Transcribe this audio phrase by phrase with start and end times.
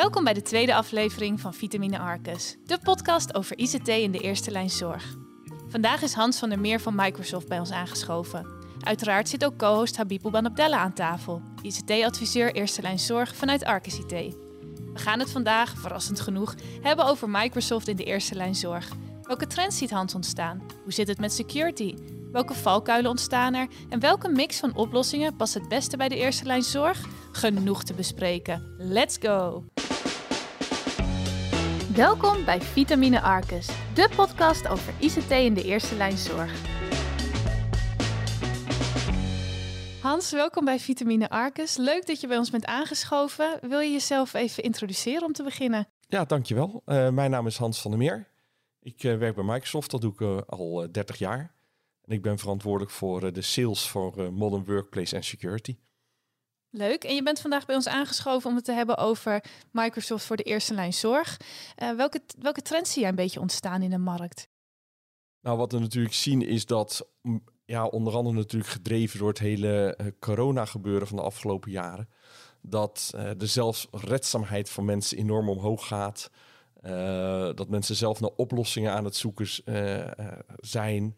[0.00, 4.50] Welkom bij de tweede aflevering van Vitamine Arcus, de podcast over ICT in de eerste
[4.50, 5.14] lijn zorg.
[5.68, 8.46] Vandaag is Hans van der Meer van Microsoft bij ons aangeschoven.
[8.80, 14.10] Uiteraard zit ook co-host Habib Abdella aan tafel, ICT-adviseur eerste lijn zorg vanuit Arcus IT.
[14.10, 18.88] We gaan het vandaag, verrassend genoeg, hebben over Microsoft in de eerste lijn zorg.
[19.22, 20.62] Welke trends ziet Hans ontstaan?
[20.82, 21.94] Hoe zit het met security?
[22.32, 23.68] Welke valkuilen ontstaan er?
[23.88, 27.06] En welke mix van oplossingen past het beste bij de eerste lijn zorg?
[27.32, 28.74] Genoeg te bespreken.
[28.78, 29.64] Let's go!
[31.94, 36.52] Welkom bij Vitamine Arcus, de podcast over ICT in de eerste lijn zorg.
[40.02, 41.76] Hans, welkom bij Vitamine Arcus.
[41.76, 43.58] Leuk dat je bij ons bent aangeschoven.
[43.60, 45.88] Wil je jezelf even introduceren om te beginnen?
[46.08, 46.82] Ja, dankjewel.
[46.86, 48.28] Uh, mijn naam is Hans van der Meer.
[48.80, 51.54] Ik uh, werk bij Microsoft, dat doe ik uh, al 30 jaar.
[52.04, 55.76] En ik ben verantwoordelijk voor de sales voor Modern Workplace en Security.
[56.72, 57.04] Leuk.
[57.04, 60.42] En je bent vandaag bij ons aangeschoven om het te hebben over Microsoft voor de
[60.42, 61.36] eerste lijn zorg.
[61.82, 64.48] Uh, welke, welke trends zie jij een beetje ontstaan in de markt?
[65.40, 67.08] Nou, wat we natuurlijk zien is dat,
[67.64, 72.08] ja, onder andere natuurlijk gedreven door het hele uh, corona-gebeuren van de afgelopen jaren,
[72.62, 76.30] dat uh, de zelfredzaamheid van mensen enorm omhoog gaat.
[77.56, 79.48] dat mensen zelf naar oplossingen aan het zoeken
[80.56, 81.16] zijn.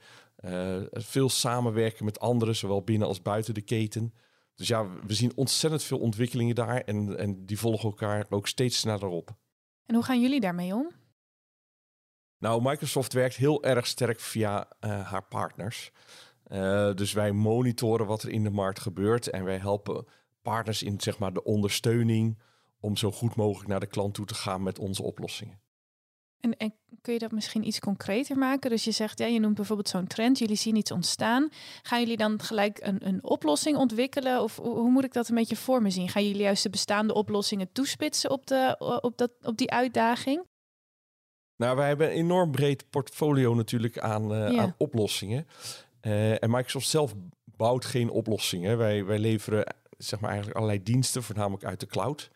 [0.92, 4.12] veel samenwerken met anderen, zowel binnen als buiten de keten.
[4.62, 8.78] Dus ja, we zien ontzettend veel ontwikkelingen daar en, en die volgen elkaar ook steeds
[8.78, 9.30] sneller op.
[9.86, 10.90] En hoe gaan jullie daarmee om?
[12.38, 15.92] Nou, Microsoft werkt heel erg sterk via uh, haar partners.
[16.46, 20.06] Uh, dus wij monitoren wat er in de markt gebeurt en wij helpen
[20.42, 22.38] partners in zeg maar, de ondersteuning
[22.80, 25.60] om zo goed mogelijk naar de klant toe te gaan met onze oplossingen.
[26.42, 28.70] En, en, kun je dat misschien iets concreter maken?
[28.70, 31.48] Dus je zegt, ja, je noemt bijvoorbeeld zo'n trend, jullie zien iets ontstaan.
[31.82, 34.42] Gaan jullie dan gelijk een, een oplossing ontwikkelen?
[34.42, 36.08] Of hoe moet ik dat een beetje voor me zien?
[36.08, 40.46] Gaan jullie juist de bestaande oplossingen toespitsen op, de, op, dat, op die uitdaging?
[41.56, 45.46] Nou, wij hebben een enorm breed portfolio natuurlijk aan, uh, aan oplossingen.
[46.02, 47.14] Uh, en Microsoft zelf
[47.44, 48.78] bouwt geen oplossingen.
[48.78, 52.30] Wij, wij leveren zeg maar eigenlijk allerlei diensten, voornamelijk uit de cloud.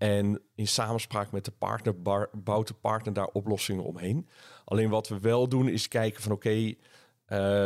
[0.00, 2.02] En in samenspraak met de partner
[2.32, 4.28] bouwt de partner daar oplossingen omheen.
[4.64, 6.78] Alleen wat we wel doen is kijken van oké, okay,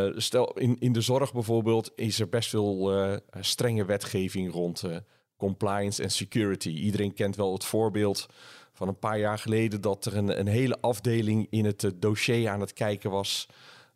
[0.09, 4.83] uh, stel in, in de zorg bijvoorbeeld is er best veel uh, strenge wetgeving rond
[4.83, 4.97] uh,
[5.37, 6.69] compliance en security.
[6.69, 8.27] Iedereen kent wel het voorbeeld
[8.73, 12.61] van een paar jaar geleden dat er een, een hele afdeling in het dossier aan
[12.61, 13.49] het kijken was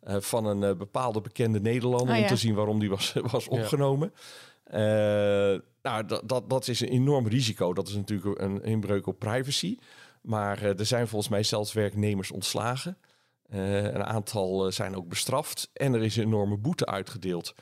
[0.05, 2.21] van een bepaalde bekende Nederlander oh, ja.
[2.21, 4.11] om te zien waarom die was, was opgenomen.
[4.13, 4.21] Ja.
[5.81, 7.73] Nou, dat, dat, dat is een enorm risico.
[7.73, 9.77] Dat is natuurlijk een inbreuk op privacy.
[10.21, 12.97] Maar uh, er zijn volgens mij zelfs werknemers ontslagen.
[13.49, 15.69] Uh, een aantal zijn ook bestraft.
[15.73, 17.53] En er is een enorme boete uitgedeeld.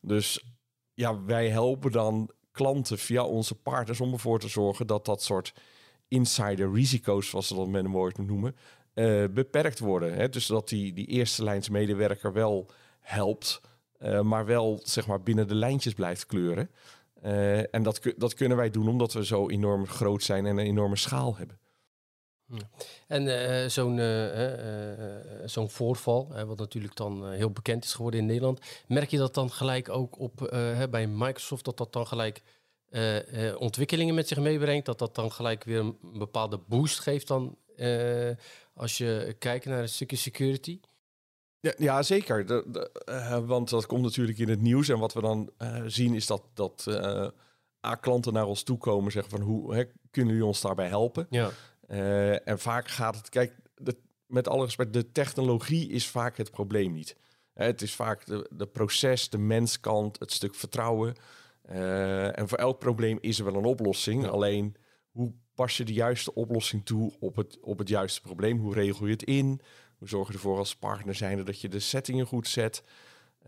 [0.00, 0.44] Dus
[0.94, 5.54] ja, wij helpen dan klanten via onze partners om ervoor te zorgen dat dat soort
[6.08, 8.56] insider risico's, zoals ze dat met een woord noemen,
[9.34, 10.14] beperkt worden.
[10.14, 10.28] Hè?
[10.28, 12.70] Dus dat die, die eerste lijns medewerker wel
[13.00, 13.60] helpt,
[14.22, 16.70] maar wel zeg maar binnen de lijntjes blijft kleuren.
[17.24, 20.66] Uh, en dat, dat kunnen wij doen omdat we zo enorm groot zijn en een
[20.66, 21.58] enorme schaal hebben.
[23.06, 28.60] En uh, zo'n uh, zo'n voorval, wat natuurlijk dan heel bekend is geworden in Nederland,
[28.88, 30.36] merk je dat dan gelijk ook op
[30.90, 32.42] bij Microsoft, dat dat dan gelijk
[33.58, 37.56] ontwikkelingen met zich meebrengt, dat dat dan gelijk weer een bepaalde boost geeft dan
[38.74, 40.80] als je kijkt naar een stukje security?
[41.64, 42.46] Ja, ja zeker.
[42.46, 44.88] De, de, uh, want dat komt natuurlijk in het nieuws.
[44.88, 47.28] En wat we dan uh, zien is dat, dat uh,
[47.86, 49.12] A-klanten naar ons toe komen.
[49.12, 51.26] Zeggen van hoe hè, kunnen jullie ons daarbij helpen?
[51.30, 51.50] Ja.
[52.44, 56.92] en vaak gaat het, kijk, de, met alle respect, de technologie is vaak het probleem
[56.92, 57.16] niet.
[57.54, 61.14] het is vaak de, de proces, de menskant, het stuk vertrouwen.
[62.34, 64.22] en voor elk probleem is er wel een oplossing.
[64.22, 64.28] Ja.
[64.28, 64.76] Alleen
[65.10, 68.58] hoe pas je de juiste oplossing toe op het, op het juiste probleem?
[68.58, 69.60] Hoe regel je het in?
[70.04, 72.82] We zorgen ervoor als partner zijnde dat je de settingen goed zet.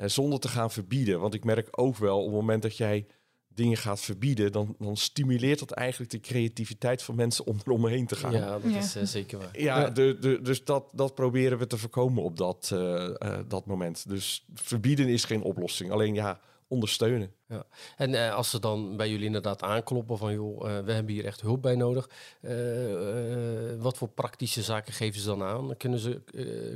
[0.00, 1.20] Uh, zonder te gaan verbieden.
[1.20, 3.06] Want ik merk ook wel op het moment dat jij
[3.48, 8.16] dingen gaat verbieden, dan, dan stimuleert dat eigenlijk de creativiteit van mensen om eromheen te
[8.16, 8.32] gaan.
[8.32, 9.60] Ja, dat is uh, zeker waar.
[9.60, 13.08] Ja, De, de, dus dat, dat proberen we te voorkomen op dat, uh,
[13.48, 14.08] dat moment.
[14.08, 15.90] Dus verbieden is geen oplossing.
[15.90, 17.32] Alleen ja, ondersteunen.
[17.48, 17.66] Ja.
[17.96, 21.24] En uh, als ze dan bij jullie inderdaad aankloppen van joh, uh, we hebben hier
[21.24, 22.10] echt hulp bij nodig.
[22.40, 25.76] Uh, wat voor praktische zaken geven ze dan aan?
[25.76, 26.22] Kunnen ze,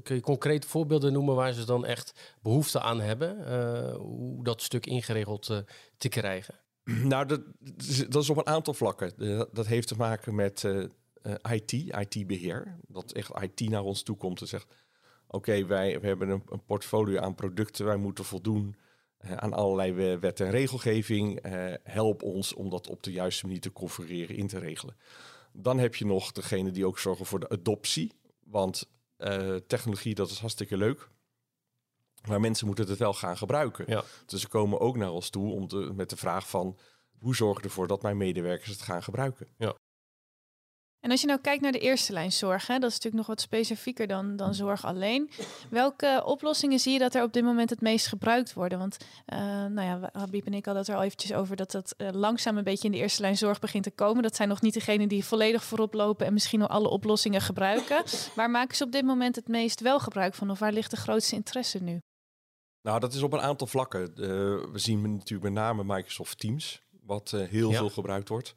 [0.02, 3.28] kun je concrete voorbeelden noemen waar ze dan echt behoefte aan hebben?
[3.94, 5.64] hoe dat stuk ingeregeld
[5.96, 6.54] te krijgen?
[6.84, 7.40] Nou, dat,
[8.08, 9.12] dat, is op een aantal vlakken.
[9.52, 10.64] Dat heeft te maken met
[11.50, 12.76] IT, IT-beheer.
[12.86, 14.74] Dat echt IT naar ons toe komt en zegt...
[15.26, 18.74] oké, wij we hebben een, een portfolio aan producten, wij moeten voldoen
[19.20, 21.46] aan allerlei wet en regelgeving.
[21.46, 24.96] Uh, help ons om dat op de juiste manier te configureren, in te regelen.
[25.52, 28.12] Dan heb je nog degene die ook zorgen voor de adoptie.
[28.44, 28.88] Want
[29.66, 31.08] technologie, dat is hartstikke leuk.
[32.28, 33.84] Maar mensen moeten het wel gaan gebruiken.
[33.88, 34.04] Ja.
[34.26, 36.78] Dus ze komen ook naar ons toe om te, met de vraag van...
[37.18, 39.46] hoe zorg ik ervoor dat mijn medewerkers het gaan gebruiken?
[39.56, 39.74] Ja.
[41.00, 43.26] En als je nou kijkt naar de eerste lijn zorg, hè, dat is natuurlijk nog
[43.26, 45.30] wat specifieker dan, dan zorg alleen.
[45.70, 48.78] Welke oplossingen zie je dat er op dit moment het meest gebruikt worden?
[48.78, 48.96] Want
[49.32, 52.08] uh, nou ja, Habib en ik hadden het er al eventjes over dat dat uh,
[52.12, 54.22] langzaam een beetje in de eerste lijn zorg begint te komen.
[54.22, 58.02] Dat zijn nog niet degenen die volledig voorop lopen en misschien al alle oplossingen gebruiken.
[58.34, 60.50] waar maken ze op dit moment het meest wel gebruik van?
[60.50, 61.98] Of waar ligt de grootste interesse nu?
[62.82, 64.00] Nou, dat is op een aantal vlakken.
[64.00, 64.26] Uh,
[64.72, 67.78] we zien natuurlijk met name Microsoft Teams, wat heel ja.
[67.78, 68.54] veel gebruikt wordt.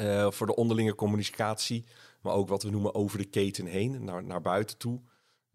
[0.00, 1.84] Uh, voor de onderlinge communicatie,
[2.20, 5.00] maar ook wat we noemen over de keten heen, naar, naar buiten toe.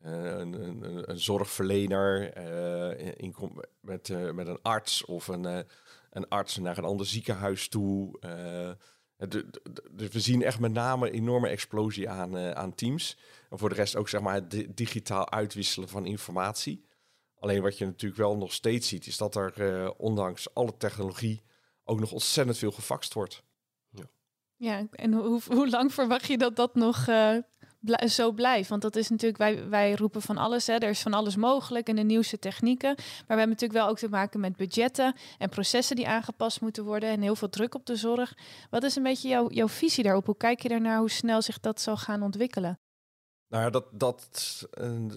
[0.06, 3.36] Uh, een, een, een, zorgverlener uh, in,
[3.81, 5.65] met, met een arts of een,
[6.09, 8.19] een arts naar een ander ziekenhuis toe.
[9.18, 9.45] De,
[9.92, 13.18] we zien echt met name een enorme explosie aan, aan teams.
[13.50, 16.86] En voor de rest ook zeg maar het digitaal uitwisselen van informatie.
[17.39, 21.44] Alleen wat je natuurlijk wel nog steeds ziet, is dat er ondanks alle technologie
[21.83, 23.44] ook nog ontzettend veel gefaxt wordt.
[24.57, 27.38] Ja, en hoe, hoe lang verwacht je dat dat nog uh,
[28.06, 28.69] zo blijft?
[28.69, 30.74] Want dat is natuurlijk, wij, wij roepen van alles, hè.
[30.74, 32.94] er is van alles mogelijk en de nieuwste technieken.
[32.96, 36.84] Maar we hebben natuurlijk wel ook te maken met budgetten en processen die aangepast moeten
[36.84, 38.38] worden en heel veel druk op de zorg.
[38.69, 40.25] Wat is een beetje jouw, jouw visie daarop?
[40.25, 42.80] Hoe kijk je daarnaar, hoe snel zich dat zal gaan ontwikkelen?
[43.56, 44.68] Nou ja, dat, dat,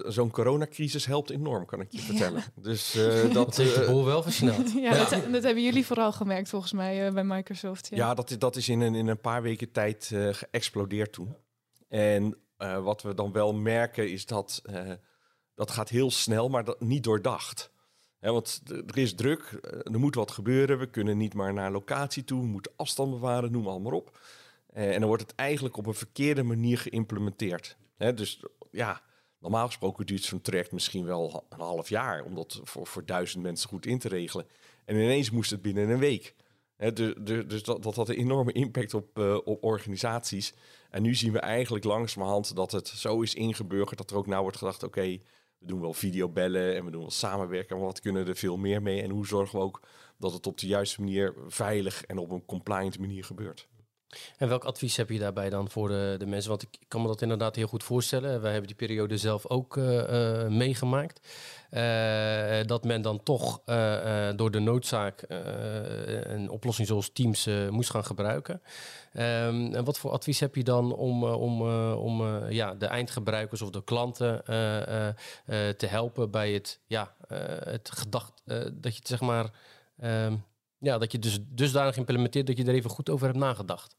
[0.06, 2.42] zo'n coronacrisis helpt enorm, kan ik je vertellen.
[2.54, 4.72] Dus uh, dat heeft de boel wel versneld.
[4.72, 5.10] ja, ja.
[5.10, 7.88] Dat, dat, hebben jullie vooral gemerkt volgens mij uh, bij Microsoft.
[7.90, 11.36] Ja, ja dat, dat is in een, in een paar weken tijd uh, geëxplodeerd toen.
[11.88, 12.36] En
[12.82, 14.62] wat we dan wel merken is dat
[15.54, 17.70] dat gaat heel snel, maar dat niet doordacht.
[18.18, 19.58] He, want er is druk,
[19.92, 20.78] er moet wat gebeuren.
[20.78, 24.18] We kunnen niet maar naar locatie toe, we moeten afstand bewaren, noem maar, maar op.
[24.72, 29.02] en dan wordt het eigenlijk op een verkeerde manier geïmplementeerd dus ja,
[29.40, 33.42] normaal gesproken duurt zo'n traject misschien wel een half jaar om dat voor, voor duizend
[33.42, 34.46] mensen goed in te regelen.
[34.84, 36.34] En ineens moest het binnen een week.
[36.94, 37.14] dus,
[37.46, 40.54] dus dat, dat had een enorme impact op, uh, op organisaties.
[40.90, 44.42] En nu zien we eigenlijk langzamerhand dat het zo is ingeburgerd dat er ook nou
[44.42, 45.18] wordt gedacht: oké,
[45.58, 47.76] we doen wel videobellen en we doen wel samenwerken.
[47.76, 49.02] Maar wat kunnen er veel meer mee?
[49.02, 49.82] En hoe zorgen we ook
[50.18, 53.68] dat het op de juiste manier veilig en op een compliant manier gebeurt?
[54.36, 56.50] En welk advies heb je daarbij dan voor de, de mensen?
[56.50, 58.40] Want ik kan me dat inderdaad heel goed voorstellen.
[58.40, 61.28] Wij hebben die periode zelf ook uh, uh, meegemaakt.
[62.66, 63.60] Dat men dan toch
[64.36, 65.24] door de noodzaak
[66.22, 68.62] een oplossing zoals Teams moest gaan gebruiken.
[69.12, 71.62] Um, en wat voor advies heb je dan om, om,
[71.92, 74.42] om ja, de eindgebruikers of de klanten
[75.76, 77.14] te helpen bij het, ja,
[77.64, 79.50] het gedacht dat je het zeg maar.
[80.04, 80.44] Um,
[80.78, 83.96] ja, dat je dus dusdanig implementeert dat je er even goed over hebt nagedacht.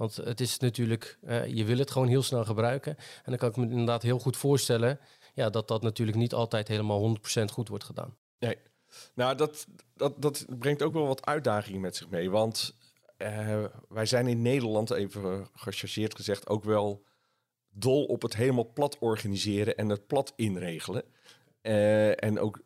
[0.00, 2.96] Want het is natuurlijk, uh, je wil het gewoon heel snel gebruiken.
[2.96, 5.00] En dan kan ik me inderdaad heel goed voorstellen
[5.34, 8.16] ja, dat dat natuurlijk niet altijd helemaal 100% goed wordt gedaan.
[8.38, 8.56] Nee,
[9.14, 12.30] nou dat, dat, dat brengt ook wel wat uitdagingen met zich mee.
[12.30, 12.76] Want
[13.18, 17.04] uh, wij zijn in Nederland, even gechargeerd gezegd, ook wel
[17.70, 21.04] dol op het helemaal plat organiseren en het plat inregelen.
[21.62, 22.60] Uh, en ook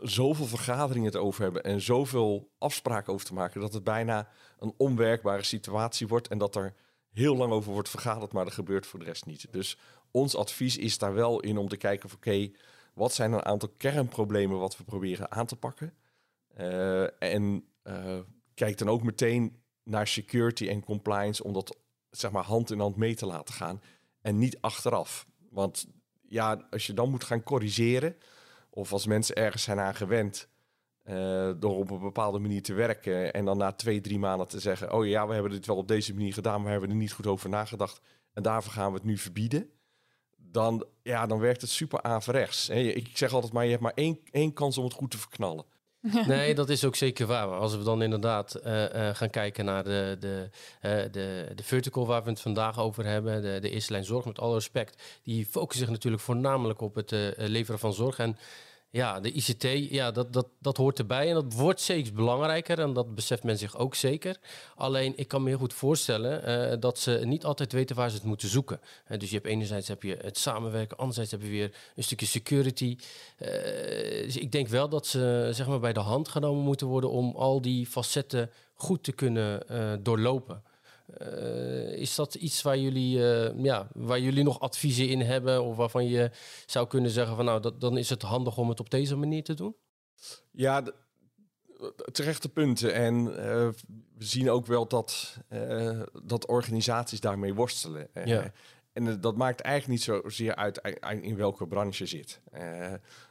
[0.00, 4.74] zoveel vergaderingen het over hebben en zoveel afspraken over te maken, dat het bijna een
[4.76, 6.74] onwerkbare situatie wordt en dat er
[7.12, 9.46] heel lang over wordt vergaderd, maar er gebeurt voor de rest niet.
[9.50, 9.78] Dus
[10.10, 12.50] ons advies is daar wel in om te kijken van oké,
[12.94, 15.94] wat zijn een aantal kernproblemen wat we proberen aan te pakken?
[16.58, 18.18] Uh, en uh,
[18.54, 21.76] kijk dan ook meteen naar security en compliance om dat
[22.10, 23.82] zeg maar hand in hand mee te laten gaan
[24.20, 25.26] en niet achteraf.
[25.50, 25.86] Want
[26.28, 28.16] ja, als je dan moet gaan corrigeren,
[28.70, 30.48] of als mensen ergens zijn aan gewend
[31.10, 34.60] uh, door op een bepaalde manier te werken en dan na twee, drie maanden te
[34.60, 36.96] zeggen: Oh ja, we hebben dit wel op deze manier gedaan, maar we hebben er
[36.96, 38.00] niet goed over nagedacht
[38.32, 39.70] en daarvoor gaan we het nu verbieden.
[40.36, 42.68] Dan, ja, dan werkt het super averechts.
[42.68, 45.64] Ik zeg altijd maar, je hebt maar één, één kans om het goed te verknallen.
[46.26, 47.46] Nee, dat is ook zeker waar.
[47.46, 50.48] Als we dan inderdaad uh, uh, gaan kijken naar de, de,
[50.82, 54.24] uh, de, de vertical waar we het vandaag over hebben, de, de eerste lijn zorg,
[54.24, 58.18] met alle respect, die focussen zich natuurlijk voornamelijk op het leveren van zorg.
[58.18, 58.36] En
[58.90, 62.92] ja, de ICT, ja, dat, dat, dat hoort erbij en dat wordt steeds belangrijker en
[62.92, 64.36] dat beseft men zich ook zeker.
[64.74, 68.16] Alleen, ik kan me heel goed voorstellen uh, dat ze niet altijd weten waar ze
[68.16, 68.80] het moeten zoeken.
[69.18, 72.96] Dus je hebt enerzijds heb je het samenwerken, anderzijds heb je weer een stukje security.
[73.38, 73.48] Uh,
[74.24, 77.36] dus ik denk wel dat ze zeg maar, bij de hand genomen moeten worden om
[77.36, 79.62] al die facetten goed te kunnen
[80.02, 80.62] doorlopen.
[81.20, 85.62] Uh, is dat iets waar jullie, uh, ja, waar jullie nog adviezen in hebben?
[85.62, 86.30] Of waarvan je
[86.66, 89.44] zou kunnen zeggen van nou, dat, dan is het handig om het op deze manier
[89.44, 89.76] te doen?
[90.50, 90.82] Ja,
[92.12, 92.94] terechte punten.
[92.94, 93.74] En we
[94.18, 95.36] zien ook wel dat,
[96.22, 98.08] dat organisaties daarmee worstelen.
[98.24, 98.52] Ja.
[98.92, 102.40] En dat maakt eigenlijk niet zozeer uit in welke branche je zit.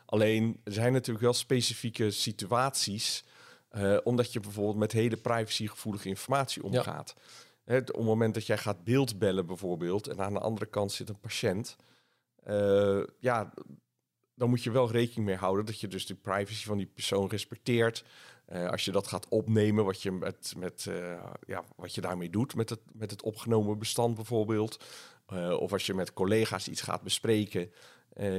[0.05, 3.24] alleen er zijn natuurlijk wel specifieke situaties.
[4.03, 7.15] omdat je bijvoorbeeld met hele privacygevoelige informatie omgaat.
[7.67, 10.07] Het, op het moment dat jij gaat beeldbellen bijvoorbeeld...
[10.07, 11.75] en aan de andere kant zit een patiënt...
[13.19, 13.53] ja,
[14.36, 17.29] dan moet je wel rekening mee houden dat je dus de privacy van die persoon
[17.29, 18.03] respecteert.
[18.53, 22.29] Uh, als je dat gaat opnemen, wat je, met, met, uh, ja, wat je daarmee
[22.29, 24.83] doet met het, met het opgenomen bestand bijvoorbeeld.
[25.59, 27.71] Of als je met collega's iets gaat bespreken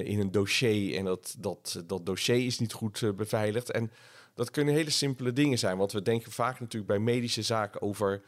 [0.04, 3.70] in een dossier en dat, dat, dat dossier is niet goed beveiligd.
[3.70, 3.90] En
[4.34, 8.22] dat kunnen hele simpele dingen zijn, want we denken vaak natuurlijk bij medische zaken over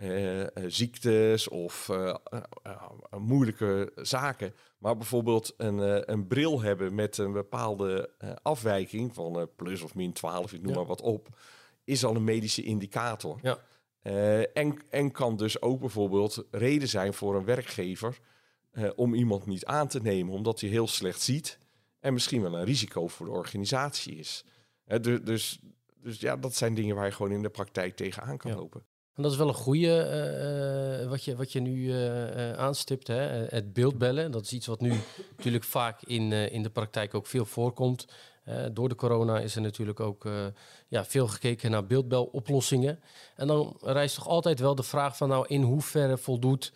[0.00, 2.14] uh, ziektes of uh,
[3.18, 4.54] moeilijke zaken.
[4.78, 8.10] Maar bijvoorbeeld een, een bril hebben met een bepaalde
[8.42, 11.28] afwijking van plus of min 12, ik noem maar wat op,
[11.84, 13.38] is al een medische indicator.
[13.42, 13.58] Ja.
[14.52, 18.18] en, en kan dus ook bijvoorbeeld reden zijn voor een werkgever
[18.96, 21.58] om iemand niet aan te nemen, omdat hij heel slecht ziet
[22.04, 24.44] en misschien wel een risico voor de organisatie is.
[24.84, 25.60] dus, dus,
[25.96, 28.84] dus ja, dat zijn dingen waar je gewoon in de praktijk tegenaan kan lopen.
[29.14, 33.46] En dat is wel een goede uh, wat, je, wat je nu uh, aanstipt, hè?
[33.48, 34.30] het beeldbellen.
[34.30, 34.92] Dat is iets wat nu
[35.36, 38.06] natuurlijk vaak in, in de praktijk ook veel voorkomt.
[38.72, 40.28] door de corona is er natuurlijk ook
[40.88, 43.00] ja, veel gekeken naar beeldbeloplossingen.
[43.36, 46.72] En dan rijst toch altijd wel de vraag van nou in hoeverre voldoet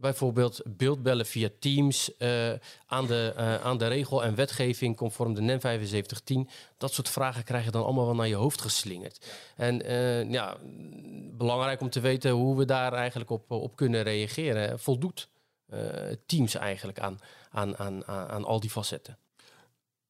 [0.00, 2.52] bijvoorbeeld beeldbellen via Teams uh,
[2.86, 6.48] aan, de, uh, aan de regel en wetgeving conform de NEN 7510.
[6.76, 9.26] Dat soort vragen krijg je dan allemaal wel naar je hoofd geslingerd.
[9.56, 10.56] En uh, ja,
[11.32, 14.78] belangrijk om te weten hoe we daar eigenlijk op, op kunnen reageren.
[14.78, 15.28] Voldoet
[16.26, 17.18] Teams eigenlijk aan,
[17.50, 19.18] aan, aan, aan al die facetten?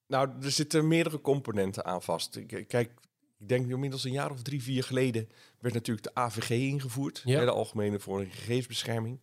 [0.07, 2.47] Nou, er zitten meerdere componenten aan vast.
[2.47, 2.73] Kijk,
[3.39, 5.29] ik denk inmiddels een jaar of drie, vier geleden
[5.59, 7.23] werd natuurlijk de AVG ingevoerd.
[7.25, 7.45] Ja.
[7.45, 9.19] De Algemene voor Gegevensbescherming.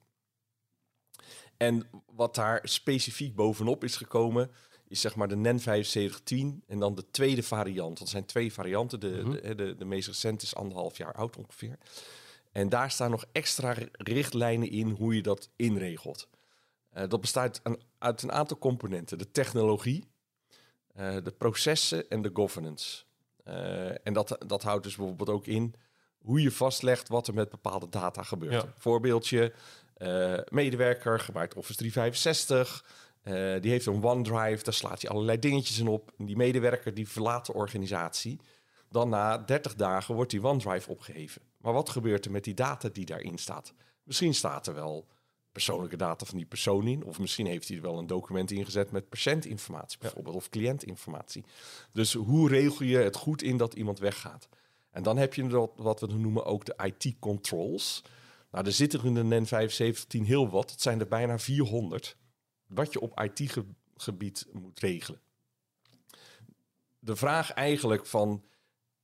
[1.58, 4.52] En wat daar specifiek bovenop is gekomen,
[4.88, 8.00] is zeg maar de NEN 7510 en dan de tweede variant.
[8.00, 9.00] Dat zijn twee varianten.
[9.00, 9.32] De, mhm.
[9.32, 11.78] de, de, de, meest recente is anderhalf jaar oud ongeveer.
[12.52, 16.30] En daar staan nog extra richtlijnen in hoe je dat inregelt.
[16.98, 17.62] Uh, dat bestaat
[17.98, 19.18] uit een aantal componenten.
[19.18, 20.04] De technologie,
[20.96, 23.04] uh, de processen en de governance.
[23.48, 25.76] Uh, en dat, dat houdt dus bijvoorbeeld ook in
[26.18, 28.54] hoe je vastlegt wat er met bepaalde data gebeurt.
[28.54, 28.74] Ja.
[28.78, 29.54] Voorbeeldje,
[30.50, 32.86] medewerker, gebruikt Office 365.
[33.24, 36.12] Uh, die heeft een OneDrive, daar slaat hij allerlei dingetjes in op.
[36.18, 38.40] Die medewerker die verlaat de organisatie.
[38.90, 41.42] Dan na 30 dagen wordt die OneDrive opgeheven.
[41.58, 43.74] Maar wat gebeurt er met die data die daarin staat?
[44.04, 45.08] Misschien staat er wel
[45.52, 47.04] persoonlijke data van die persoon in.
[47.04, 50.36] Of misschien heeft hij er wel een document ingezet met patiëntinformatie bijvoorbeeld.
[50.36, 51.46] Of cliëntinformatie.
[51.92, 54.48] Dus hoe regel je het goed in dat iemand weggaat?
[54.92, 58.04] En dan heb je wat we noemen ook de IT-controls.
[58.52, 60.72] Nou, er zitten in de NEN 7510 heel wat.
[60.72, 62.18] Het zijn er bijna 400.
[62.68, 65.22] Wat je op IT-gebied moet regelen.
[67.00, 68.44] De vraag eigenlijk van...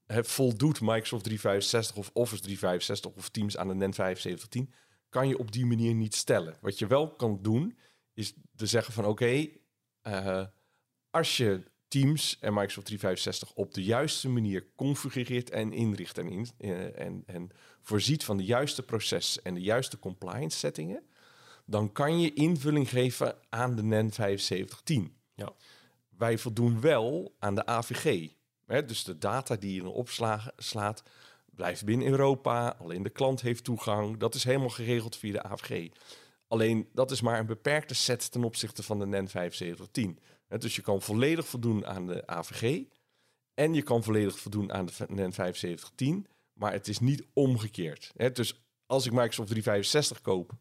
[0.07, 4.73] voldoet Microsoft 365 of Office 365 of Teams aan de NEN 7510...
[5.09, 6.57] kan je op die manier niet stellen.
[6.62, 7.77] Wat je wel kan doen,
[8.13, 9.05] is te zeggen van...
[9.05, 9.47] oké,
[10.01, 10.45] eh,
[11.09, 16.47] als je Teams en Microsoft 365 op de juiste manier configureert en inricht en, in,
[16.59, 17.50] uh, en, en
[17.81, 21.03] voorziet van de juiste processen en de juiste compliance settingen,
[21.65, 25.15] dan kan je invulling geven aan de NEN 7510.
[25.35, 25.53] Ja.
[26.17, 28.29] Wij voldoen wel aan de AVG.
[28.65, 31.03] Hè, dus de data die je opslaat,
[31.55, 32.75] blijft binnen Europa.
[32.79, 34.17] Alleen de klant heeft toegang.
[34.17, 35.89] Dat is helemaal geregeld via de AVG.
[36.47, 40.19] Alleen dat is maar een beperkte set ten opzichte van de NEN 7510.
[40.47, 42.83] Dus je kan volledig voldoen aan de AVG
[43.53, 48.12] en je kan volledig voldoen aan de NEN 7510, maar het is niet omgekeerd.
[48.33, 50.51] Dus als ik Microsoft 365 koop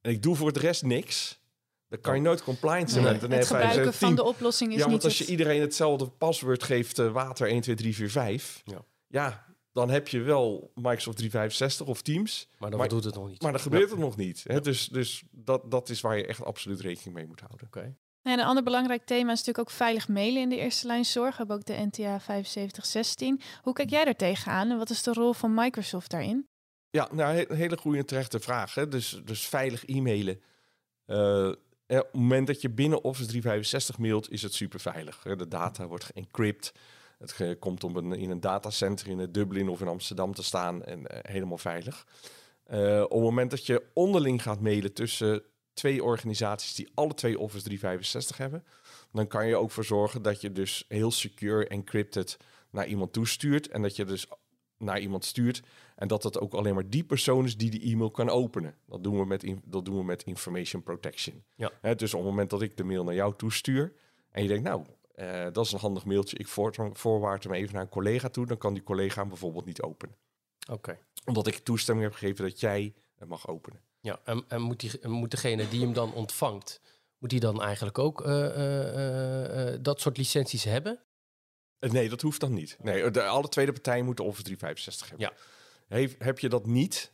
[0.00, 1.42] en ik doe voor de rest niks,
[1.88, 3.56] dan kan je nooit compliant zijn met de NEN 7510.
[3.56, 7.12] Het gebruiken van de oplossing is ja, want als je iedereen hetzelfde paswoord geeft, uh,
[7.12, 8.84] water 1, 2, 3, 4, 5, ja.
[9.06, 12.48] ja, dan heb je wel Microsoft 365 of Teams.
[12.58, 13.42] Maar dan doet het nog niet.
[13.42, 14.44] Maar dan gebeurt het nog niet.
[14.46, 14.60] Hè?
[14.60, 17.66] Dus, dus dat, dat is waar je echt absoluut rekening mee moet houden.
[17.66, 17.96] Oké.
[18.24, 21.30] En een ander belangrijk thema is natuurlijk ook veilig mailen in de eerste lijn zorg.
[21.30, 23.40] We hebben ook de NTA 7516.
[23.62, 26.48] Hoe kijk jij daar tegenaan en wat is de rol van Microsoft daarin?
[26.90, 28.74] Ja, nou, een hele goede en terechte vraag.
[28.74, 28.88] Hè?
[28.88, 30.40] Dus, dus veilig e-mailen.
[31.06, 35.22] Uh, op het moment dat je binnen Office 365 mailt, is het super veilig.
[35.22, 36.72] De data wordt geencrypt.
[37.18, 41.02] Het komt om een, in een datacenter in Dublin of in Amsterdam te staan en
[41.06, 42.06] helemaal veilig.
[42.64, 45.42] Op het moment dat je onderling gaat mailen tussen
[45.74, 48.64] twee organisaties die alle twee Office 365 hebben,
[49.12, 52.36] dan kan je ook voor zorgen dat je dus heel secure encrypted
[52.70, 54.26] naar iemand toestuurt en dat je dus
[54.78, 55.62] naar iemand stuurt
[55.96, 58.74] en dat het ook alleen maar die persoon is die die e-mail kan openen.
[58.86, 61.44] Dat doen we met, dat doen we met information protection.
[61.56, 61.94] Ja.
[61.94, 63.92] Dus op het moment dat ik de mail naar jou toestuur
[64.30, 66.48] en je denkt, nou, eh, dat is een handig mailtje, ik
[66.92, 70.16] voorwaard hem even naar een collega toe, dan kan die collega hem bijvoorbeeld niet openen.
[70.70, 70.98] Oké.
[71.24, 73.80] Omdat ik toestemming heb gegeven dat jij het mag openen.
[74.04, 76.80] Ja, en, en moet, die, moet degene die hem dan ontvangt,
[77.18, 81.00] moet die dan eigenlijk ook eh, eh, eh, dat soort licenties hebben?
[81.78, 82.76] Nee, dat hoeft dan niet.
[82.80, 85.28] Nee, de, alle tweede partijen moeten Office 365 hebben.
[85.88, 85.96] Ja.
[85.96, 87.12] Heb, heb je dat niet,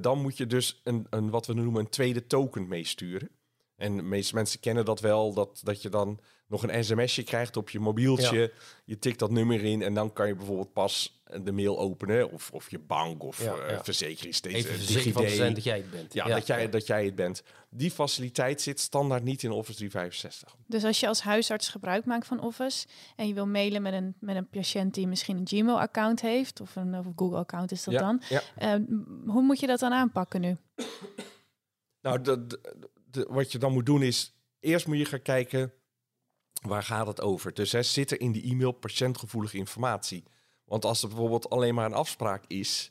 [0.00, 3.30] dan moet je dus een, een, wat we noemen een tweede token meesturen.
[3.76, 7.56] En de meeste mensen kennen dat wel, dat, dat je dan nog een sms'je krijgt
[7.56, 8.52] op je mobieltje.
[8.84, 12.30] Je tikt dat nummer in en dan kan je bijvoorbeeld pas de mail openen.
[12.30, 13.84] Of, of je bank of Ja, eh, ja.
[13.84, 14.54] verzekering steeds.
[14.54, 16.14] Even eh, verzekerd van zijn dat jij het bent.
[16.14, 17.42] Ja, Dat, jij, dat jij het bent.
[17.70, 20.56] Die faciliteit zit standaard niet in Office 365.
[20.66, 22.86] Dus als je als huisarts gebruik maakt van Office
[23.16, 26.76] en je wil mailen met een, met een patiënt die misschien een Gmail-account heeft of
[26.76, 28.42] een of Google-account is dat ja, dan, Ja.
[28.56, 30.56] eh, m- hoe moet je dat dan aanpakken nu?
[32.00, 32.60] Nou, de, de-
[33.10, 35.72] de- wat je dan moet doen is, eerst moet je gaan kijken,
[36.62, 37.54] waar gaat het over?
[37.54, 40.24] Dus hè, zit er in die e-mail patiëntgevoelige informatie?
[40.64, 42.90] Want als er bijvoorbeeld alleen maar een afspraak is,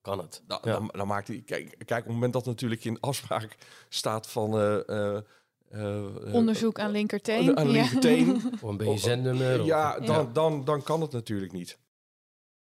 [0.00, 0.42] Kan het.
[0.46, 0.72] dan, Ja.
[0.72, 1.42] dan, dan maakt die...
[1.42, 3.56] Kijk, kijk, op het moment dat natuurlijk in afspraak
[3.88, 4.58] staat van...
[4.58, 5.22] eh, eh,
[5.70, 7.56] eh, Onderzoek aan linkerteen.
[7.56, 7.72] aan Ja.
[7.72, 8.36] linkerteen.
[8.54, 9.64] Of een BSN-nummer.
[9.64, 10.00] Ja, Ja.
[10.00, 11.78] dan, Dan, dan kan het natuurlijk niet.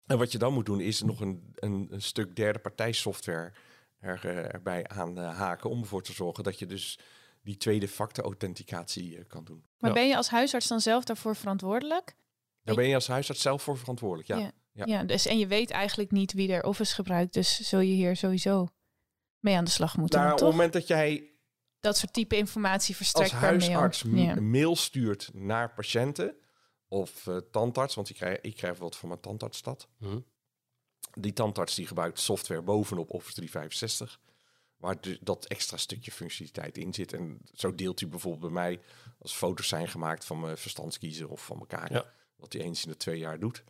[0.07, 3.53] En wat je dan moet doen is nog een, een, een stuk derde partij software
[4.01, 6.99] er, erbij aan eh, haken om ervoor te zorgen dat je dus
[7.47, 9.65] die tweede factor authenticatie eh, kan doen.
[9.79, 9.97] Maar Ja.
[9.97, 12.17] ben je als huisarts dan zelf daarvoor verantwoordelijk?
[12.62, 14.29] Daar ben je als huisarts zelf voor verantwoordelijk.
[14.29, 14.38] Ja.
[14.38, 14.50] Ja.
[14.73, 14.85] Ja.
[14.87, 15.05] Ja.
[15.05, 18.69] dus en je weet eigenlijk niet wie er Office gebruikt, dus zul je hier sowieso
[19.38, 21.31] mee aan de slag moeten, Nou, op het moment dat jij
[21.81, 23.43] Dat soort type informatie als verstrekt mail.
[23.43, 24.37] huisarts m- Ja.
[24.37, 26.37] een mail stuurt naar patiënten
[26.88, 29.88] of eh, tandarts, want ik krijg, ik krijg wat van mijn tandarts dat.
[29.99, 30.21] Hm.
[31.19, 34.21] Die tandarts die gebruikt software bovenop Office 365,
[34.76, 37.12] waar dat extra stukje functionaliteit in zit.
[37.12, 38.80] En zo deelt hij bijvoorbeeld bij mij,
[39.19, 42.04] als foto's zijn gemaakt van mijn verstandskiezer of van elkaar, Ja.
[42.36, 43.65] wat hij eens in de twee jaar doet.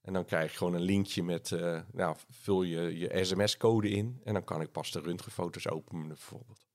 [0.00, 4.20] En dan krijg je gewoon een linkje met, eh, nou, vul je je sms-code in
[4.24, 6.66] en dan kan ik pas de röntgenfoto's openen bijvoorbeeld.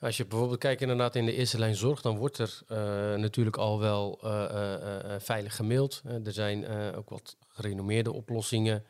[0.00, 2.76] Als je bijvoorbeeld kijkt inderdaad in de eerste lijn zorg, dan wordt er eh,
[3.14, 6.02] natuurlijk al wel eh, veilig gemaild.
[6.24, 8.84] Er zijn ook wat gerenommeerde oplossingen.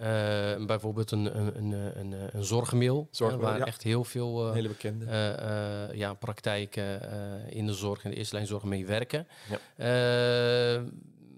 [0.00, 3.64] Eh, bijvoorbeeld een, een, een, een, een, zorgmail, eh, Zorgmail, waar ja.
[3.64, 5.04] echt heel veel eh, hele bekende.
[5.04, 9.26] eh, eh, ja, praktijken eh, in de zorg, in de eerste lijn zorg mee werken.
[9.48, 9.58] Ja.
[10.76, 10.82] Eh,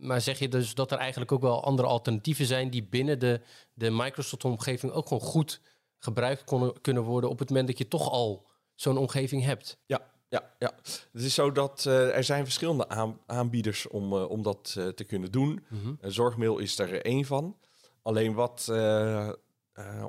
[0.01, 3.40] maar zeg je dus dat er eigenlijk ook wel andere alternatieven zijn die binnen de,
[3.75, 5.61] de Microsoft-omgeving ook gewoon goed
[5.98, 9.79] gebruikt konnen, kunnen worden op het moment dat je toch al zo'n omgeving hebt?
[9.87, 10.72] Ja, ja, ja.
[11.12, 14.88] Het is zo dat eh, er zijn verschillende aan, aanbieders om, eh, om dat eh,
[14.88, 15.64] te kunnen doen.
[16.01, 17.57] Eh, Zorgmail is er één van.
[18.03, 19.35] Alleen wat eh, eh,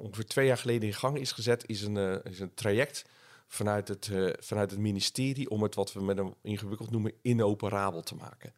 [0.01, 3.05] ongeveer twee jaar geleden in gang is gezet, is een, eh, is een traject
[3.47, 8.15] vanuit het, vanuit het ministerie om het wat we met een ingewikkeld noemen inoperabel te
[8.15, 8.53] maken.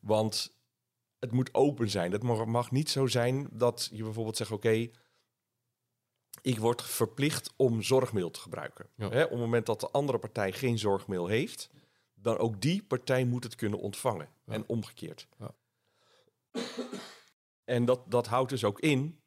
[0.00, 0.56] Want
[1.18, 2.12] het moet open zijn.
[2.12, 4.90] Het mag, mag niet zo zijn dat je bijvoorbeeld zegt: oké,
[6.42, 8.86] ik word verplicht om zorgmail te gebruiken.
[8.96, 9.06] Ja.
[9.06, 11.70] Op het moment dat de andere partij geen zorgmail heeft,
[12.14, 14.28] dan ook die partij moet het kunnen ontvangen.
[14.46, 14.52] Ja.
[14.52, 15.26] En omgekeerd.
[15.38, 15.54] Ja.
[17.64, 19.20] En dat, dat houdt dus ook in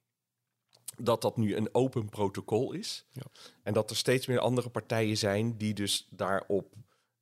[0.97, 3.05] dat dat nu een open protocol is.
[3.11, 3.23] Ja.
[3.63, 6.73] En dat er steeds meer andere partijen zijn die dus daarop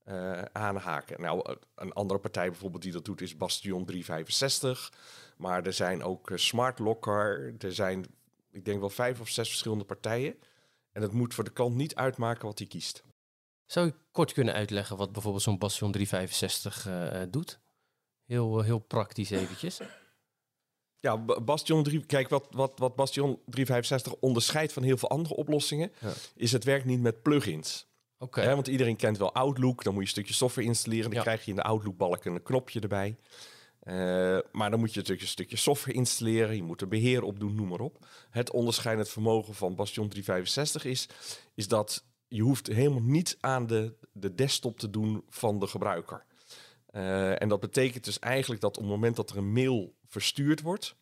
[0.04, 1.22] eh, aanhaken.
[1.22, 4.94] Nou, een andere partij bijvoorbeeld die dat doet is Bastion 365.
[5.38, 7.56] Maar er zijn ook eh, Smart Locker.
[7.60, 8.06] Er zijn,
[8.52, 10.36] ik denk wel vijf of zes verschillende partijen.
[10.92, 13.04] En het moet voor de klant niet uitmaken wat hij kiest.
[13.66, 17.60] Zou je kort kunnen uitleggen wat bijvoorbeeld zo'n Bastion 365 eh, eh, doet?
[18.26, 19.80] Heel, eh, heel praktisch eventjes.
[21.04, 25.92] Ja, Bastion 3, kijk, wat, wat, wat Bastion 365 onderscheidt van heel veel andere oplossingen,
[26.00, 26.12] Ja.
[26.36, 27.88] is het werkt niet met plugins.
[28.18, 28.56] Oké.
[28.56, 31.22] Want iedereen kent wel Outlook, dan moet je een stukje software installeren, dan Ja.
[31.22, 33.16] krijg je in de Outlook-balk een knopje erbij.
[33.80, 33.94] Eh,
[34.52, 37.56] maar dan moet je natuurlijk een stukje software installeren, je moet er beheer op doen,
[37.56, 38.06] noem maar op.
[38.30, 41.08] Het onderscheidend vermogen van Bastion 365 is,
[41.56, 46.26] is dat je hoeft helemaal niet aan de, de desktop te doen van de gebruiker.
[46.86, 50.62] Eh, en dat betekent dus eigenlijk dat op het moment dat er een mail verstuurd
[50.62, 50.96] wordt,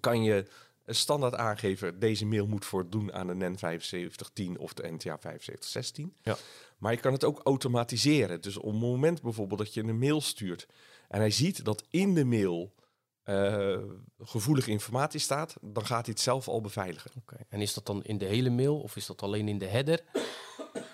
[0.00, 0.46] kan je
[0.86, 6.14] standaard aangeven, deze mail moet voldoen aan de NEN 7510 of de NTA 7516.
[6.22, 6.36] Ja.
[6.78, 8.40] Maar je kan het ook automatiseren.
[8.40, 10.66] Dus op het moment bijvoorbeeld dat je een mail stuurt
[11.08, 12.74] en hij ziet dat in de mail
[13.22, 13.78] eh,
[14.22, 17.10] gevoelige informatie staat, dan gaat hij het zelf al beveiligen.
[17.18, 17.36] Oké.
[17.48, 20.00] En is dat dan in de hele mail of is dat alleen in de header?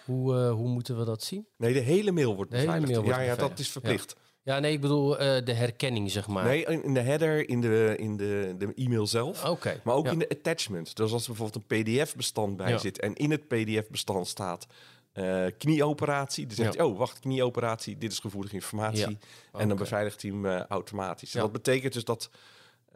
[0.05, 1.47] Hoe, eh, hoe moeten we dat zien?
[1.57, 2.93] Nee, de hele mail wordt De hele beveiligd.
[2.93, 4.15] mail wordt ja, ja, dat is verplicht.
[4.17, 6.45] Ja, nee, ik bedoel de herkenning, zeg maar.
[6.45, 9.45] Nee, in de header, in de, in de, de e-mail zelf.
[9.45, 9.81] Oké.
[9.85, 10.97] maar ook in de attachment.
[10.97, 14.67] Dus als er bijvoorbeeld een pdf-bestand bij zit en in het pdf-bestand staat
[15.15, 16.47] uh, knieoperatie.
[16.47, 19.19] Dan zegt hij, oh, wacht, knieoperatie, dit is gevoelige informatie.
[19.53, 21.33] En dan beveiligt hij hem automatisch.
[21.33, 22.31] Dat betekent dus dat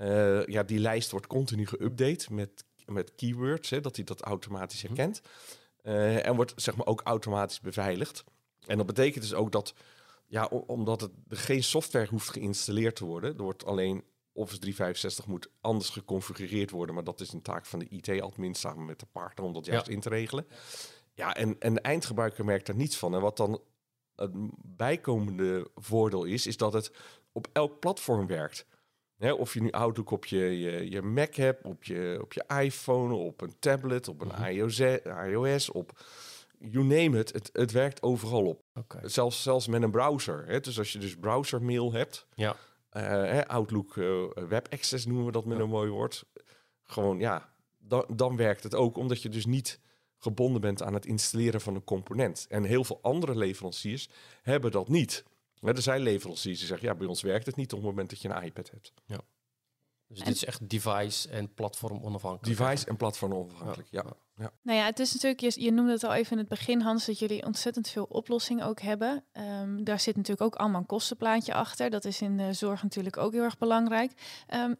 [0.00, 4.82] uh, ja, die lijst wordt continu geüpdate met, met keywords, hè, dat hij dat automatisch
[4.82, 4.94] mhm.
[4.94, 5.20] herkent.
[5.82, 8.24] Uh, en wordt zeg maar ook automatisch beveiligd.
[8.66, 9.74] En dat betekent dus ook dat,
[10.28, 15.26] ja, omdat het, er geen software hoeft geïnstalleerd te worden, er wordt alleen Office 365
[15.26, 19.06] moet anders geconfigureerd worden, maar dat is een taak van de IT-admin samen met de
[19.12, 20.46] partner om dat juist in te regelen.
[21.14, 23.14] Ja, en, en de eindgebruiker merkt er niets van.
[23.14, 23.60] En wat dan
[24.14, 24.30] het
[24.62, 26.92] bijkomende voordeel is, is dat het
[27.32, 28.66] op elk platform werkt
[29.18, 33.14] of je nu Outlook op je, je, je, Mac hebt, op je, op je iPhone,
[33.14, 34.80] op een tablet, op een iOS,
[35.26, 36.00] iOS, op
[36.58, 38.62] you name it, het, het werkt overal op.
[39.02, 40.46] Zelfs, zelfs met een browser.
[40.46, 40.60] Hè.
[40.60, 42.56] Dus als je dus browsermail hebt, ja.
[42.92, 46.24] Uh, Outlook uh, Web Access noemen we dat met een mooi woord.
[46.82, 49.80] Gewoon ja, dan, dan werkt het ook, omdat je dus niet
[50.16, 52.46] gebonden bent aan het installeren van een component.
[52.48, 54.08] En heel veel andere leveranciers
[54.42, 55.24] hebben dat niet.
[55.60, 58.22] Er zijn leveranciers die zeggen, ja, bij ons werkt het niet op het moment dat
[58.22, 58.92] je een iPad hebt.
[59.06, 59.20] Ja.
[60.06, 62.58] Dus dit is echt device en platform onafhankelijk.
[62.58, 64.02] Device en platform onafhankelijk, ja.
[64.06, 64.16] ja.
[64.38, 67.18] Nou ja, het is natuurlijk, je, noemde het al even in het begin, Hans, dat
[67.18, 69.24] jullie ontzettend veel oplossingen ook hebben.
[69.32, 71.90] Um, daar zit natuurlijk ook allemaal een kostenplaatje achter.
[71.90, 74.12] Dat is in de zorg natuurlijk ook heel erg belangrijk.
[74.54, 74.76] Um,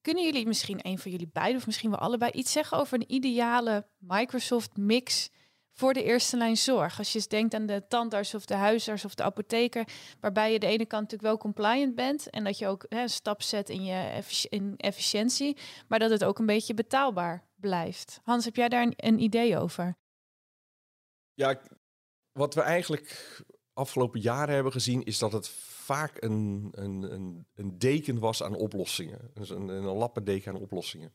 [0.00, 3.12] kunnen jullie misschien een van jullie beiden, of misschien wel allebei, iets zeggen over een
[3.12, 5.30] ideale Microsoft mix
[5.74, 6.98] voor de eerste lijn zorg.
[6.98, 9.88] Als je denkt aan de tandarts of de huisarts of de apotheker,
[10.20, 13.08] waarbij je de ene kant natuurlijk wel compliant bent en dat je ook hè, een
[13.08, 15.56] stap zet in je in efficiëntie,
[15.88, 18.20] maar dat het ook een beetje betaalbaar blijft.
[18.22, 19.96] Hans, heb jij daar een, idee over?
[21.34, 21.60] Ja,
[22.32, 27.78] wat we eigenlijk afgelopen jaren hebben gezien, is dat het vaak een, een, een, een
[27.78, 29.30] deken was aan oplossingen.
[29.34, 31.12] Dus een, een lappendeken aan oplossingen.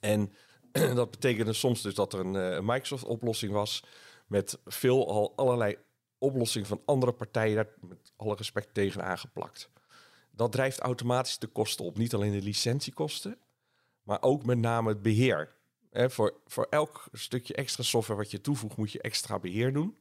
[0.00, 0.32] En
[0.94, 3.84] dat betekende soms dus dat er een uh, Microsoft-oplossing was
[4.26, 5.76] met veel al allerlei
[6.18, 9.70] oplossingen van andere partijen daar met alle respect tegen aangeplakt.
[10.30, 11.98] Dat drijft automatisch de kosten op.
[11.98, 13.38] Niet alleen de licentiekosten,
[14.02, 15.56] maar ook met name het beheer.
[15.92, 19.96] voor, voor elk stukje extra software wat je toevoegt, moet je extra beheer doen.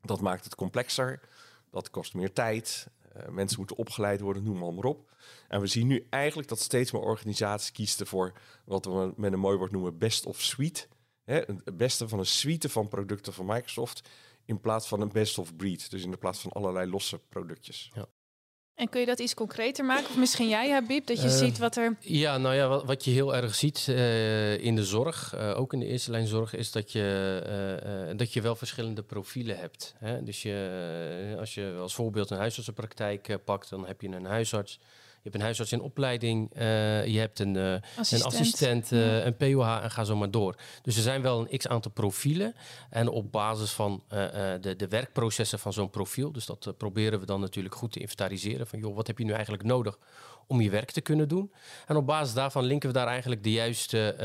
[0.00, 1.20] Dat maakt het complexer.
[1.70, 2.88] Dat kost meer tijd.
[3.18, 5.10] Uh, mensen moeten opgeleid worden, noem maar, maar op.
[5.48, 8.32] En we zien nu eigenlijk dat steeds meer organisaties kiezen voor
[8.64, 10.86] wat we met een mooi woord noemen best of suite.
[11.24, 14.08] Hè, het beste van een suite van producten van Microsoft
[14.44, 15.90] in plaats van een best of breed.
[15.90, 17.90] Dus in de plaats van allerlei losse productjes.
[17.94, 18.08] Ja.
[18.78, 20.08] En kun je dat iets concreter maken?
[20.08, 21.96] Of misschien jij, Habib, dat je uh, ziet wat er...
[22.00, 25.72] Ja, nou ja, wat, wat je heel erg ziet uh, in de zorg, uh, ook
[25.72, 29.94] in de eerste lijn zorg, is dat je, dat je wel verschillende profielen hebt.
[29.98, 30.22] Hè?
[30.22, 34.78] Dus je, als je als voorbeeld een huisartsenpraktijk pakt, dan heb je een huisarts
[35.28, 39.36] hebt een huisarts in opleiding, uh, je hebt een, uh, assistent, een, assistent uh, een
[39.36, 40.54] POH en ga zo maar door.
[40.82, 42.54] Dus er zijn wel een x aantal profielen.
[42.90, 47.40] En op basis van de, de werkprocessen van zo'n profiel, dus dat proberen we dan
[47.40, 48.66] natuurlijk goed te inventariseren.
[48.66, 49.98] Van joh, wat heb je nu eigenlijk nodig
[50.46, 51.52] om je werk te kunnen doen?
[51.86, 54.16] En op basis daarvan linken we daar eigenlijk de juiste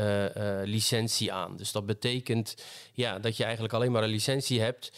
[0.64, 1.56] licentie aan.
[1.56, 2.54] Dus dat betekent
[2.92, 4.92] ja, dat je eigenlijk alleen maar een licentie hebt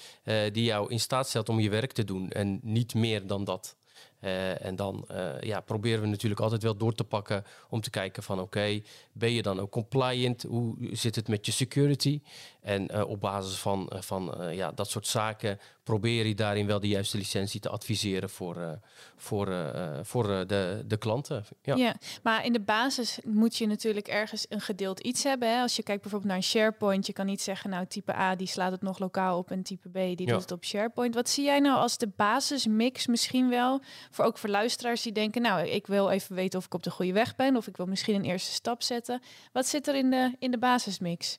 [0.53, 2.31] die jou in staat stelt om je werk te doen.
[2.31, 3.77] En niet meer dan dat.
[4.21, 7.91] Uh, en dan uh, ja, proberen we natuurlijk altijd wel door te pakken om te
[7.91, 8.81] kijken van oké,
[9.13, 10.43] ben je dan ook compliant?
[10.43, 12.21] Hoe zit het met je security?
[12.61, 16.89] En uh, op basis van, van ja, dat soort zaken probeer je daarin wel de
[16.89, 18.79] juiste licentie te adviseren voor,
[19.17, 19.73] voor,
[20.03, 21.45] voor de, de klanten.
[21.63, 21.75] Ja.
[21.75, 21.95] ja.
[22.23, 25.55] maar in de basis moet je natuurlijk ergens een gedeeld iets hebben.
[25.55, 25.61] Hè?
[25.61, 28.47] Als je kijkt bijvoorbeeld naar een SharePoint, je kan niet zeggen nou type A die
[28.47, 31.15] slaat het nog lokaal op en type B die doet het op SharePoint.
[31.15, 33.81] Wat zie jij nou als de basismix misschien wel?
[34.11, 36.91] Voor ook voor luisteraars die denken, nou, ik wil even weten of ik op de
[36.91, 39.23] goede weg ben, of ik wil misschien een eerste stap zetten.
[39.53, 41.39] Wat zit er in de, in de basismix?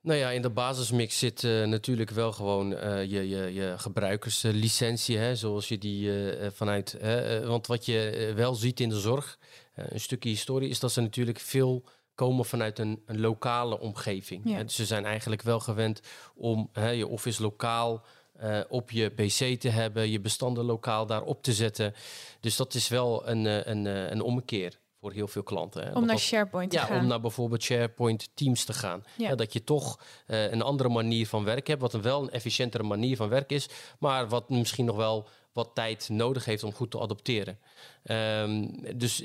[0.00, 5.18] Nou ja, in de basismix zit uh, natuurlijk wel gewoon uh, je, je, je gebruikerslicentie,
[5.18, 6.96] hè, zoals je die uh, vanuit.
[7.44, 9.38] want wat je wel ziet in de zorg,
[9.74, 11.84] een stukje historie, is dat ze natuurlijk veel
[12.14, 14.42] komen vanuit een, een lokale omgeving.
[14.44, 14.62] Ja.
[14.62, 16.00] Dus ze zijn eigenlijk wel gewend
[16.34, 18.04] om je office lokaal
[18.42, 21.94] uh, op je PC te hebben, je bestanden lokaal daarop te zetten.
[22.40, 25.86] Dus dat is wel een, eh, een, eh, een ommekeer voor heel veel klanten.
[25.86, 25.92] Hè.
[25.92, 27.00] Om naar SharePoint te ja, gaan.
[27.00, 29.04] om naar bijvoorbeeld SharePoint Teams te gaan.
[29.16, 29.34] Ja.
[29.34, 32.82] dat je toch uh, een andere manier van werk hebt, wat een wel een efficiëntere
[32.82, 35.28] manier van werk is, maar wat misschien nog wel
[35.58, 37.58] wat tijd nodig heeft om goed te adopteren.
[38.02, 38.66] Ehm,
[38.96, 39.16] dus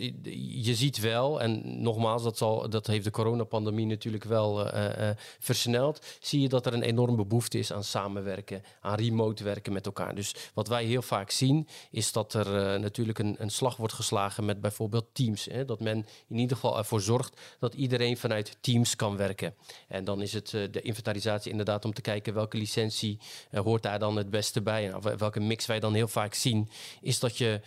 [0.64, 6.06] je ziet wel, en nogmaals, dat, zal, dat heeft de coronapandemie natuurlijk wel uh, versneld.
[6.20, 10.16] Zie je dat er een enorme behoefte is aan samenwerken, aan remote werken met elkaar.
[10.16, 14.46] Dus wat wij heel vaak zien, is dat er natuurlijk een, een slag wordt geslagen
[14.46, 15.46] met bijvoorbeeld Teams.
[15.46, 15.66] Hè?
[15.66, 19.56] Dat men in ieder geval ervoor zorgt dat iedereen vanuit Teams kan werken.
[19.88, 23.20] En dan is het de inventarisatie inderdaad om te kijken welke licentie
[23.52, 24.92] hoort daar dan het beste bij.
[24.92, 26.70] En welke mix wij dan heel vaak zien,
[27.02, 27.62] is dat je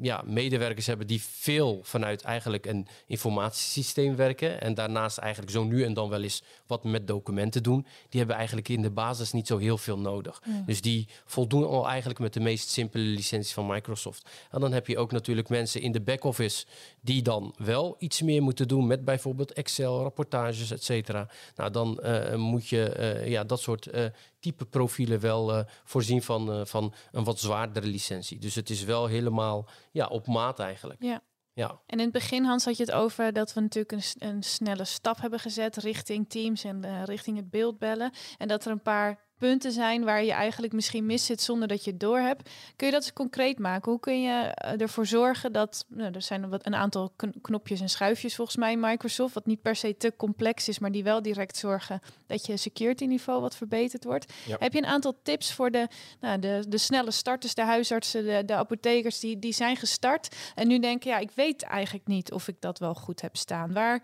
[0.00, 4.60] ja, medewerkers hebben die veel vanuit eigenlijk een informatiesysteem werken.
[4.60, 7.86] En daarnaast eigenlijk zo nu en dan wel eens wat met documenten doen.
[8.08, 10.42] Die hebben eigenlijk in de basis niet zo heel veel nodig.
[10.66, 14.28] Dus die voldoen al eigenlijk met de meest simpele licentie van Microsoft.
[14.50, 16.66] En dan heb je ook natuurlijk mensen in de back-office
[17.06, 21.28] die dan wel iets meer moeten doen met bijvoorbeeld Excel, rapportages, et cetera.
[21.54, 24.04] Nou, dan uh, moet je uh, ja, dat soort uh,
[24.38, 28.38] type profielen wel voorzien van, van een wat zwaardere licentie.
[28.38, 31.02] Dus het is wel helemaal ja, op maat eigenlijk.
[31.02, 31.22] Ja.
[31.52, 31.80] Ja.
[31.86, 34.84] En in het begin, Hans, had je het over dat we natuurlijk een, een snelle
[34.84, 38.12] stap hebben gezet richting Teams en richting het beeldbellen.
[38.38, 41.84] En dat er een paar punten zijn waar je eigenlijk misschien mis zit zonder dat
[41.84, 42.50] je het door hebt.
[42.76, 43.90] Kun je dat eens concreet maken?
[43.90, 47.88] Hoe kun je eh, ervoor zorgen dat nou, er zijn wat een aantal knopjes en
[47.88, 51.22] schuifjes volgens mij in Microsoft, wat niet per se te complex is, maar die wel
[51.22, 54.32] direct zorgen dat je security niveau wat verbeterd wordt.
[54.58, 55.88] Heb je een aantal tips voor de,
[56.20, 60.68] nou, de, de snelle starters, de huisartsen, de, de apothekers die, die zijn gestart en
[60.68, 63.72] nu denken, ja, ik weet eigenlijk niet of ik dat wel goed heb staan.
[63.72, 64.02] Waar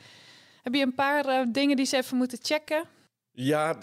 [0.62, 2.84] heb je een paar uh, dingen die ze even moeten checken?
[3.32, 3.78] Ja,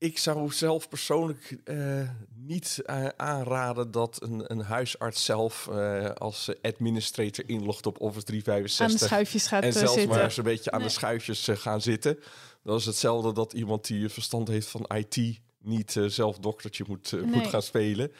[0.00, 6.50] ik zou zelf persoonlijk uh, niet uh, aanraden dat een, een huisarts zelf uh, als
[6.62, 8.86] administrator inlogt op Office 365.
[8.86, 10.10] Aan de schuifjes gaat En zelfs zitten.
[10.10, 12.18] maar eens een beetje aan de schuifjes gaan zitten.
[12.62, 17.22] Dat is hetzelfde dat iemand die verstand heeft van IT niet zelf doktertje moet, nee.
[17.22, 18.12] moet gaan spelen.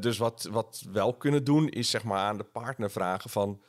[0.00, 3.60] dus wat, wat wel kunnen doen is zeg maar aan de partner vragen van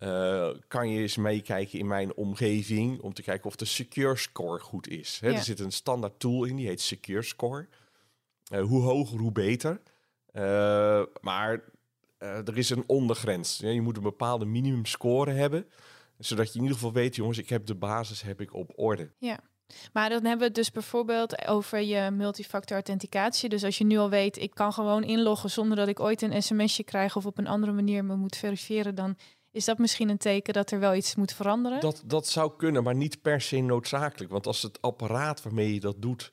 [0.00, 4.58] uh, kan je eens meekijken in mijn omgeving om te kijken of de Secure Score
[4.58, 5.18] goed is.
[5.22, 5.28] Ja.
[5.28, 7.68] Er zit een standaard tool in, die heet Secure Score.
[8.52, 9.80] Uh, hoe hoger, hoe beter.
[10.32, 11.62] Uh, maar
[12.18, 13.58] er is een ondergrens.
[13.58, 15.66] Ja, je moet een bepaalde minimum score hebben,
[16.18, 19.10] zodat je in ieder geval weet, jongens, ik heb de basis heb ik op orde.
[19.18, 19.38] Ja.
[19.92, 23.48] Maar dan hebben we het dus bijvoorbeeld over je multifactor authenticatie.
[23.48, 26.42] Dus als je nu al weet, ik kan gewoon inloggen zonder dat ik ooit een
[26.42, 29.16] sms'je krijg of op een andere manier me moet verifiëren, dan
[29.52, 31.80] is dat misschien een teken dat er wel iets moet veranderen?
[31.80, 34.30] Dat, dat zou kunnen, maar niet per se noodzakelijk.
[34.30, 36.32] Want als het apparaat waarmee je dat doet,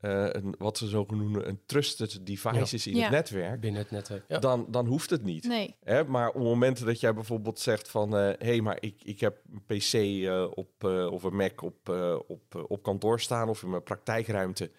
[0.00, 2.66] uh, een, wat ze zo noemen een trusted device ja.
[2.70, 3.02] is in Ja.
[3.02, 4.24] het netwerk, binnen het netwerk.
[4.28, 4.38] Ja.
[4.38, 5.44] dan, dan hoeft het niet.
[5.44, 5.76] Nee.
[5.82, 8.12] Hè, maar op momenten dat jij bijvoorbeeld zegt van...
[8.12, 11.88] hé, hey, maar ik, ik heb een pc uh, op, uh, of een Mac op,
[11.88, 13.48] uh, op, op kantoor staan...
[13.48, 14.70] of in mijn praktijkruimte.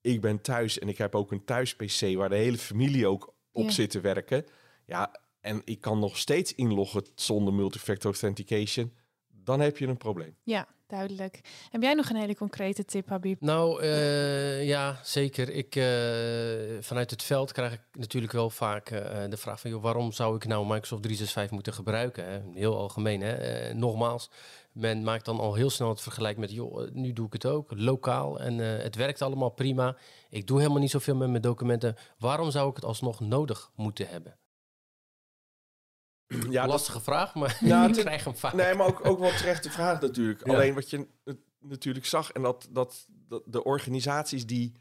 [0.00, 2.16] Ik ben thuis en ik heb ook een thuis-pc...
[2.16, 3.70] waar de hele familie ook op Ja.
[3.70, 4.44] zit te werken.
[4.86, 5.14] Ja,
[5.48, 8.92] en ik kan nog steeds inloggen zonder multifactor authentication...
[9.28, 10.36] dan heb je een probleem.
[10.42, 11.40] Ja, duidelijk.
[11.70, 13.40] Heb jij nog een hele concrete tip, Habib?
[13.40, 15.48] Nou, uh, ja, zeker.
[15.50, 15.84] Ik, uh,
[16.80, 19.70] vanuit het veld krijg ik natuurlijk wel vaak uh, de vraag van...
[19.70, 22.24] Joh, waarom zou ik nou Microsoft 365 moeten gebruiken?
[22.24, 22.40] Hè?
[22.54, 23.74] Heel algemeen, hè?
[23.74, 24.30] nogmaals,
[24.72, 26.52] men maakt dan al heel snel het vergelijk met...
[26.52, 29.96] joh, nu doe ik het ook, lokaal, en het werkt allemaal prima.
[30.30, 31.96] Ik doe helemaal niet zoveel met mijn documenten.
[32.18, 34.38] Waarom zou ik het alsnog nodig moeten hebben?
[36.50, 38.52] Ja, Lastige dat, vraag, maar ik krijg hem vaak.
[38.52, 40.46] Nee, maar ook, ook wel terechte vraag natuurlijk.
[40.46, 40.52] Ja.
[40.52, 41.06] Alleen wat je
[41.60, 42.32] natuurlijk zag...
[42.32, 44.72] en dat, dat, dat de organisaties die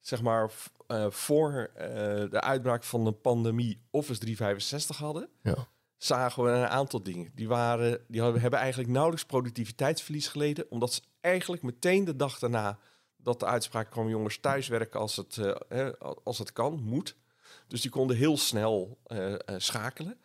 [0.00, 0.50] zeg maar
[0.88, 1.84] uh, voor uh,
[2.30, 5.28] de uitbraak van de pandemie Office 365 hadden...
[5.42, 5.68] Ja.
[5.96, 7.30] zagen we een aantal dingen.
[7.34, 10.66] Die, waren, die hadden, hebben eigenlijk nauwelijks productiviteitsverlies geleden...
[10.70, 12.78] omdat ze eigenlijk meteen de dag daarna
[13.16, 14.08] dat de uitspraak kwam...
[14.08, 15.36] jongens, thuiswerken als het,
[15.68, 15.90] uh,
[16.24, 17.16] als het kan, moet.
[17.66, 18.98] Dus die konden heel snel
[19.56, 20.18] schakelen...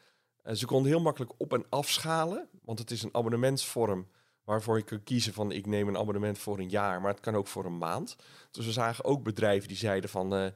[0.44, 4.08] En ze konden heel makkelijk op- en afschalen, want het is een abonnementsvorm
[4.44, 7.36] waarvoor je kan kiezen van ik neem een abonnement voor een jaar, maar het kan
[7.36, 8.16] ook voor een maand.
[8.52, 10.48] Dus we zagen ook bedrijven die zeiden van uh,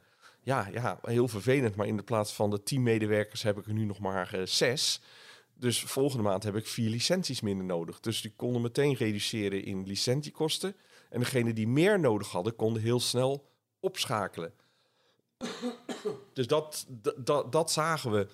[0.42, 3.72] ja, ja, heel vervelend, maar in de plaats van de tien medewerkers heb ik er
[3.72, 5.00] nu nog maar uh, zes.
[5.54, 8.00] Dus volgende maand heb ik vier licenties minder nodig.
[8.00, 10.76] Dus die konden meteen reduceren in licentiekosten.
[11.10, 14.52] En degene die meer nodig hadden, konden heel snel opschakelen.
[16.32, 18.28] Dus dat, dat, dat zagen we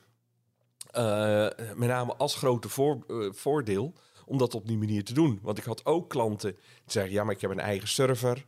[0.97, 3.93] uh, met name als grote voor, uh, voordeel
[4.27, 5.39] om dat op die manier te doen.
[5.43, 8.45] Want ik had ook klanten die zeggen: ja, maar ik heb een eigen server.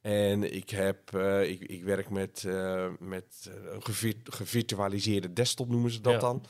[0.00, 2.44] En ik, heb, uh, ik, ik werk met,
[2.98, 6.18] met een gevirt, gevirtualiseerde desktop, noemen ze dat ja.
[6.18, 6.44] dan.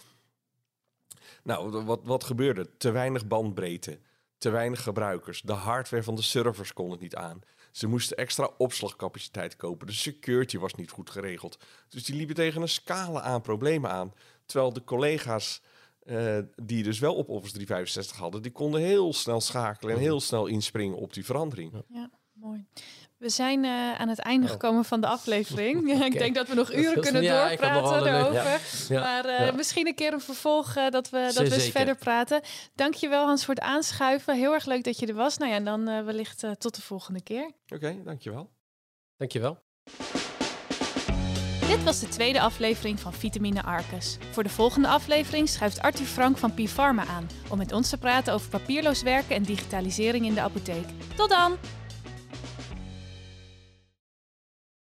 [1.42, 2.76] Nou, wat, wat gebeurde?
[2.76, 3.98] Te weinig bandbreedte,
[4.38, 5.40] te weinig gebruikers.
[5.40, 7.40] De hardware van de servers kon het niet aan.
[7.72, 9.87] Ze moesten extra opslagcapaciteit kopen.
[9.87, 11.58] De security was niet goed geregeld.
[11.88, 14.12] Dus die liepen tegen een scala aan problemen aan.
[14.46, 15.62] Terwijl de collega's
[16.62, 20.46] die dus wel op Office 365 hadden, die konden heel snel schakelen en heel snel
[20.46, 21.72] inspringen op die verandering.
[21.88, 22.11] Ja,
[22.42, 22.66] mooi.
[23.16, 24.52] We zijn uh, aan het einde oh.
[24.52, 25.92] gekomen van de aflevering.
[25.92, 26.07] okay.
[26.12, 28.61] ik denk dat we nog uren kunnen ja, doorpraten erover.
[28.88, 29.00] Ja.
[29.00, 32.40] Maar uh, misschien een keer een vervolg uh, dat we, dat we eens verder praten.
[32.74, 34.37] Dankjewel Hans voor het aanschuiven.
[34.37, 35.38] Heel erg leuk dat je er was.
[35.38, 37.44] Nou ja, en dan wellicht tot de volgende keer.
[37.44, 38.50] Oké, okay, dankjewel.
[39.16, 39.59] Dankjewel.
[41.66, 44.18] Dit was de tweede aflevering van Vitamine Arcus.
[44.31, 47.98] Voor de volgende aflevering schuift Arthur Frank van Pi Pharma aan om met ons te
[47.98, 50.87] praten over papierloos werken en digitalisering in de apotheek.
[51.16, 51.59] Tot dan!